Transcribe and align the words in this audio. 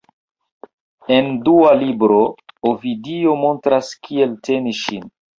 En 1.17 1.27
dua 1.49 1.73
libro, 1.81 2.17
Ovidio 2.69 3.35
montras 3.41 3.91
kiel 4.07 4.33
teni 4.49 4.73
ŝin. 4.79 5.05